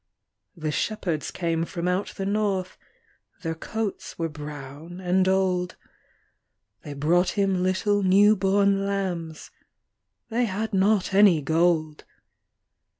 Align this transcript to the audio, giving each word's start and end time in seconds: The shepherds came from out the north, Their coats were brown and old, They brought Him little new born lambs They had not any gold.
The 0.57 0.71
shepherds 0.71 1.29
came 1.29 1.63
from 1.63 1.87
out 1.87 2.15
the 2.15 2.25
north, 2.25 2.75
Their 3.43 3.53
coats 3.53 4.17
were 4.17 4.29
brown 4.29 4.99
and 4.99 5.27
old, 5.27 5.75
They 6.81 6.95
brought 6.95 7.37
Him 7.37 7.61
little 7.61 8.01
new 8.01 8.35
born 8.35 8.83
lambs 8.87 9.51
They 10.29 10.45
had 10.45 10.73
not 10.73 11.13
any 11.13 11.39
gold. 11.43 12.05